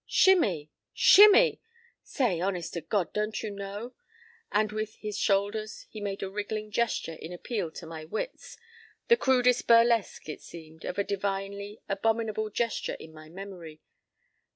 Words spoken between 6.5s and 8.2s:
gesture in appeal to my